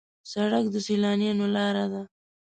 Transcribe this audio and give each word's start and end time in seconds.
سړک 0.31 0.65
د 0.73 0.75
سیلانیانو 0.87 1.45
لاره 1.55 1.85
ده. 1.93 2.01